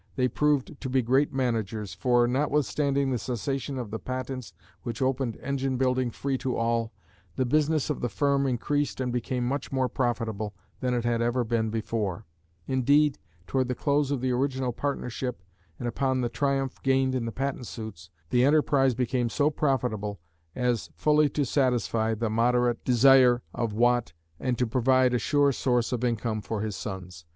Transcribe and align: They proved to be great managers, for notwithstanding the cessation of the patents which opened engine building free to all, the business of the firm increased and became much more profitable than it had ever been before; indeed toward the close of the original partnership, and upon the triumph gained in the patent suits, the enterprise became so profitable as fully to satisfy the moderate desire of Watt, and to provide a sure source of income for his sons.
They 0.15 0.27
proved 0.27 0.81
to 0.81 0.89
be 0.89 1.03
great 1.03 1.31
managers, 1.31 1.93
for 1.93 2.25
notwithstanding 2.25 3.11
the 3.11 3.19
cessation 3.19 3.77
of 3.77 3.91
the 3.91 3.99
patents 3.99 4.51
which 4.81 4.99
opened 4.99 5.37
engine 5.43 5.77
building 5.77 6.09
free 6.09 6.39
to 6.39 6.57
all, 6.57 6.91
the 7.35 7.45
business 7.45 7.87
of 7.91 8.01
the 8.01 8.09
firm 8.09 8.47
increased 8.47 8.99
and 8.99 9.13
became 9.13 9.45
much 9.47 9.71
more 9.71 9.87
profitable 9.87 10.55
than 10.79 10.95
it 10.95 11.05
had 11.05 11.21
ever 11.21 11.43
been 11.43 11.69
before; 11.69 12.25
indeed 12.65 13.19
toward 13.45 13.67
the 13.67 13.75
close 13.75 14.09
of 14.09 14.21
the 14.21 14.31
original 14.31 14.73
partnership, 14.73 15.43
and 15.77 15.87
upon 15.87 16.21
the 16.21 16.29
triumph 16.29 16.81
gained 16.81 17.13
in 17.13 17.25
the 17.25 17.31
patent 17.31 17.67
suits, 17.67 18.09
the 18.31 18.43
enterprise 18.43 18.95
became 18.95 19.29
so 19.29 19.51
profitable 19.51 20.19
as 20.55 20.89
fully 20.95 21.29
to 21.29 21.45
satisfy 21.45 22.15
the 22.15 22.27
moderate 22.27 22.83
desire 22.83 23.43
of 23.53 23.71
Watt, 23.71 24.13
and 24.39 24.57
to 24.57 24.65
provide 24.65 25.13
a 25.13 25.19
sure 25.19 25.51
source 25.51 25.91
of 25.91 26.03
income 26.03 26.41
for 26.41 26.61
his 26.61 26.75
sons. 26.75 27.23